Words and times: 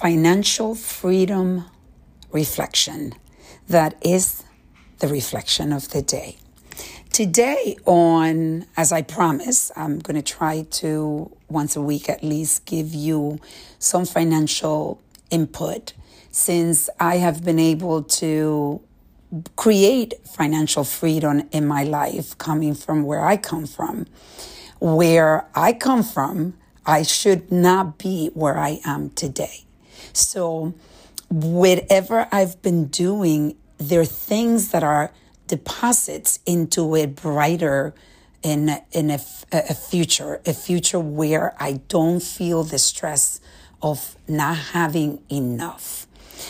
financial 0.00 0.74
freedom 0.74 1.62
reflection 2.32 3.12
that 3.68 3.94
is 4.00 4.42
the 5.00 5.06
reflection 5.06 5.74
of 5.74 5.90
the 5.90 6.00
day. 6.00 6.38
Today, 7.12 7.76
on 7.84 8.64
as 8.78 8.92
I 8.92 9.02
promise, 9.02 9.70
I'm 9.76 9.98
going 9.98 10.16
to 10.16 10.22
try 10.22 10.62
to 10.62 11.36
once 11.50 11.76
a 11.76 11.82
week 11.82 12.08
at 12.08 12.24
least 12.24 12.64
give 12.64 12.94
you 12.94 13.40
some 13.78 14.06
financial 14.06 15.02
input 15.28 15.92
since 16.30 16.88
I 16.98 17.16
have 17.18 17.44
been 17.44 17.58
able 17.58 18.02
to 18.20 18.80
create 19.56 20.14
financial 20.26 20.84
freedom 20.84 21.46
in 21.52 21.66
my 21.66 21.84
life 21.84 22.38
coming 22.38 22.74
from 22.74 23.02
where 23.02 23.26
I 23.26 23.36
come 23.36 23.66
from. 23.66 24.06
Where 24.78 25.46
I 25.54 25.74
come 25.74 26.02
from, 26.02 26.54
I 26.86 27.02
should 27.02 27.52
not 27.52 27.98
be 27.98 28.30
where 28.32 28.56
I 28.56 28.80
am 28.86 29.10
today. 29.10 29.66
So, 30.12 30.74
whatever 31.28 32.28
I've 32.32 32.60
been 32.62 32.86
doing, 32.86 33.56
there 33.78 34.00
are 34.00 34.04
things 34.04 34.70
that 34.70 34.82
are 34.82 35.12
deposits 35.46 36.38
into 36.46 36.94
a 36.94 37.06
brighter 37.06 37.94
in 38.42 38.76
in 38.92 39.10
a, 39.10 39.20
a 39.52 39.74
future, 39.74 40.40
a 40.46 40.54
future 40.54 41.00
where 41.00 41.54
I 41.58 41.80
don't 41.88 42.20
feel 42.20 42.64
the 42.64 42.78
stress 42.78 43.40
of 43.82 44.16
not 44.28 44.56
having 44.56 45.22
enough. 45.30 46.06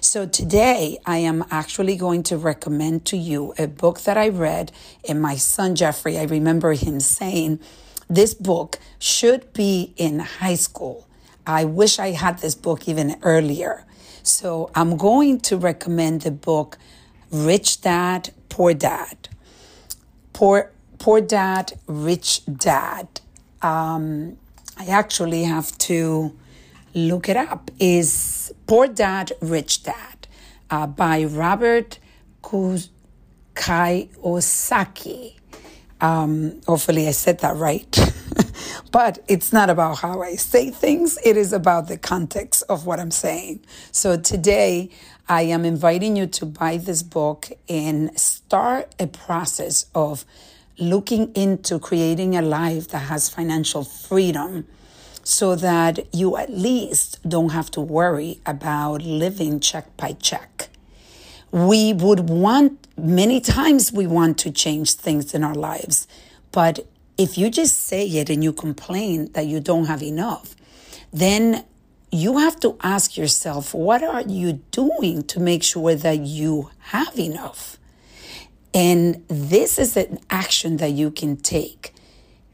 So 0.00 0.26
today 0.26 0.98
I 1.06 1.18
am 1.18 1.44
actually 1.50 1.96
going 1.96 2.22
to 2.24 2.36
recommend 2.36 3.04
to 3.06 3.16
you 3.16 3.54
a 3.58 3.66
book 3.66 4.02
that 4.02 4.16
I 4.16 4.28
read 4.28 4.72
and 5.08 5.20
my 5.20 5.36
son 5.36 5.74
Jeffrey, 5.74 6.18
I 6.18 6.24
remember 6.24 6.72
him 6.72 7.00
saying, 7.00 7.60
this 8.08 8.34
book 8.34 8.78
should 8.98 9.52
be 9.52 9.94
in 9.96 10.18
high 10.20 10.54
school. 10.54 11.06
I 11.46 11.64
wish 11.64 11.98
I 11.98 12.12
had 12.12 12.38
this 12.38 12.54
book 12.54 12.88
even 12.88 13.16
earlier. 13.22 13.84
So 14.22 14.70
I'm 14.74 14.96
going 14.96 15.40
to 15.40 15.56
recommend 15.56 16.22
the 16.22 16.30
book 16.30 16.78
Rich 17.30 17.80
Dad, 17.80 18.30
Poor 18.48 18.74
Dad. 18.74 19.28
Poor, 20.32 20.70
Poor 20.98 21.20
Dad, 21.20 21.78
Rich 21.86 22.42
Dad. 22.46 23.20
Um, 23.60 24.36
I 24.78 24.86
actually 24.86 25.44
have 25.44 25.76
to 25.78 26.36
look 26.94 27.28
it 27.28 27.36
up. 27.36 27.70
Is 27.78 28.52
Poor 28.66 28.86
Dad, 28.86 29.32
Rich 29.40 29.82
Dad 29.82 30.28
uh, 30.70 30.86
by 30.86 31.24
Robert 31.24 31.98
Kiyosaki. 32.42 32.94
Um, 36.00 36.60
hopefully, 36.66 37.08
I 37.08 37.12
said 37.12 37.40
that 37.40 37.56
right. 37.56 37.98
but 38.92 39.24
it's 39.26 39.52
not 39.52 39.70
about 39.70 40.00
how 40.00 40.22
I 40.22 40.36
say 40.36 40.70
things, 40.70 41.18
it 41.24 41.36
is 41.36 41.52
about 41.52 41.88
the 41.88 41.96
context 41.96 42.62
of 42.68 42.86
what 42.86 43.00
I'm 43.00 43.10
saying. 43.10 43.60
So 43.90 44.18
today, 44.18 44.90
I 45.28 45.42
am 45.42 45.64
inviting 45.64 46.14
you 46.14 46.26
to 46.26 46.46
buy 46.46 46.76
this 46.76 47.02
book 47.02 47.50
and 47.70 48.16
start 48.20 48.94
a 49.00 49.06
process 49.06 49.86
of 49.94 50.26
looking 50.78 51.32
into 51.34 51.78
creating 51.78 52.36
a 52.36 52.42
life 52.42 52.88
that 52.88 52.98
has 52.98 53.30
financial 53.30 53.82
freedom 53.82 54.66
so 55.24 55.54
that 55.56 56.14
you 56.14 56.36
at 56.36 56.50
least 56.50 57.18
don't 57.26 57.50
have 57.50 57.70
to 57.70 57.80
worry 57.80 58.40
about 58.44 59.00
living 59.00 59.58
check 59.58 59.96
by 59.96 60.12
check. 60.12 60.68
We 61.50 61.94
would 61.94 62.28
want, 62.28 62.88
many 62.98 63.40
times 63.40 63.90
we 63.90 64.06
want 64.06 64.36
to 64.38 64.50
change 64.50 64.94
things 64.94 65.32
in 65.32 65.44
our 65.44 65.54
lives, 65.54 66.06
but 66.50 66.80
if 67.18 67.36
you 67.36 67.50
just 67.50 67.78
say 67.78 68.06
it 68.06 68.30
and 68.30 68.42
you 68.42 68.52
complain 68.52 69.30
that 69.32 69.46
you 69.46 69.60
don't 69.60 69.84
have 69.86 70.02
enough, 70.02 70.54
then 71.12 71.64
you 72.10 72.38
have 72.38 72.58
to 72.60 72.76
ask 72.82 73.16
yourself, 73.16 73.74
what 73.74 74.02
are 74.02 74.22
you 74.22 74.54
doing 74.70 75.22
to 75.24 75.40
make 75.40 75.62
sure 75.62 75.94
that 75.94 76.20
you 76.20 76.70
have 76.78 77.18
enough? 77.18 77.78
And 78.74 79.24
this 79.28 79.78
is 79.78 79.96
an 79.96 80.18
action 80.30 80.78
that 80.78 80.92
you 80.92 81.10
can 81.10 81.36
take. 81.36 81.94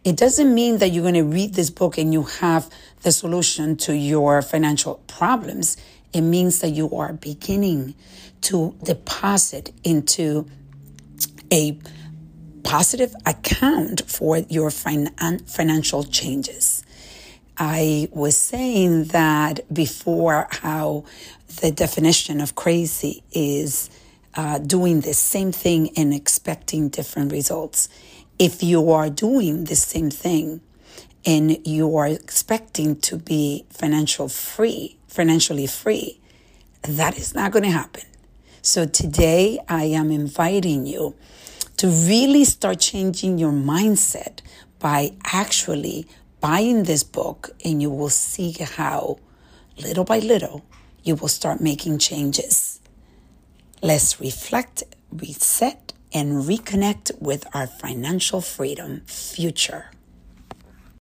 It 0.04 0.16
doesn't 0.16 0.54
mean 0.54 0.78
that 0.78 0.88
you're 0.88 1.02
going 1.02 1.14
to 1.14 1.22
read 1.22 1.54
this 1.54 1.70
book 1.70 1.98
and 1.98 2.12
you 2.12 2.22
have 2.22 2.70
the 3.02 3.12
solution 3.12 3.76
to 3.78 3.96
your 3.96 4.42
financial 4.42 4.96
problems. 5.06 5.76
It 6.12 6.22
means 6.22 6.60
that 6.60 6.70
you 6.70 6.90
are 6.90 7.12
beginning 7.12 7.94
to 8.42 8.74
deposit 8.82 9.72
into 9.84 10.48
a 11.52 11.78
positive 12.64 13.14
account 13.26 14.02
for 14.06 14.38
your 14.38 14.70
fin- 14.70 15.14
financial 15.46 16.04
changes. 16.04 16.84
I 17.56 18.08
was 18.12 18.36
saying 18.36 19.04
that 19.06 19.72
before 19.72 20.46
how 20.50 21.04
the 21.60 21.72
definition 21.72 22.40
of 22.40 22.54
crazy 22.54 23.24
is 23.32 23.90
uh, 24.34 24.58
doing 24.58 25.00
the 25.00 25.14
same 25.14 25.50
thing 25.50 25.90
and 25.96 26.14
expecting 26.14 26.88
different 26.88 27.32
results. 27.32 27.88
If 28.38 28.62
you 28.62 28.92
are 28.92 29.10
doing 29.10 29.64
the 29.64 29.74
same 29.74 30.10
thing 30.10 30.60
and 31.26 31.66
you 31.66 31.96
are 31.96 32.06
expecting 32.06 33.00
to 33.00 33.16
be 33.16 33.66
financial 33.70 34.28
free, 34.28 34.96
financially 35.08 35.66
free, 35.66 36.20
that 36.82 37.18
is 37.18 37.34
not 37.34 37.50
going 37.50 37.64
to 37.64 37.70
happen. 37.70 38.04
So 38.62 38.86
today 38.86 39.58
I 39.68 39.84
am 39.84 40.12
inviting 40.12 40.86
you 40.86 41.16
to 41.78 41.88
really 41.88 42.44
start 42.44 42.80
changing 42.80 43.38
your 43.38 43.52
mindset 43.52 44.40
by 44.80 45.12
actually 45.24 46.06
buying 46.40 46.82
this 46.84 47.04
book 47.04 47.50
and 47.64 47.80
you 47.80 47.88
will 47.90 48.08
see 48.08 48.52
how 48.52 49.18
little 49.80 50.04
by 50.04 50.18
little 50.18 50.64
you 51.04 51.14
will 51.14 51.28
start 51.28 51.60
making 51.60 51.98
changes. 51.98 52.80
Let's 53.80 54.20
reflect, 54.20 54.82
reset, 55.12 55.92
and 56.12 56.42
reconnect 56.44 57.20
with 57.20 57.46
our 57.54 57.68
financial 57.68 58.40
freedom 58.40 59.02
future. 59.06 59.90